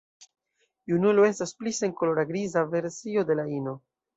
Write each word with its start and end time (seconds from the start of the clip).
Junulo 0.91 1.27
estas 1.27 1.53
pli 1.59 1.75
senkolora 1.81 2.27
griza 2.33 2.67
versio 2.73 3.29
de 3.31 3.41
la 3.43 3.47
ino. 3.61 3.77